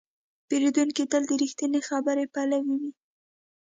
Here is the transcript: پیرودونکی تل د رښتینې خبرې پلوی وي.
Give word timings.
پیرودونکی 0.47 1.03
تل 1.11 1.23
د 1.27 1.31
رښتینې 1.41 1.81
خبرې 1.89 2.25
پلوی 2.33 2.61
وي. 2.81 2.91